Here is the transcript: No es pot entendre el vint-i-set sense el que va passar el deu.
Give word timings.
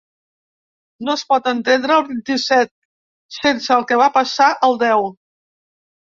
No 1.07 1.11
es 1.19 1.23
pot 1.33 1.49
entendre 1.49 1.97
el 2.01 2.07
vint-i-set 2.07 2.71
sense 3.37 3.69
el 3.75 3.85
que 3.91 3.99
va 4.03 4.07
passar 4.17 4.47
el 4.69 4.79
deu. 4.85 5.05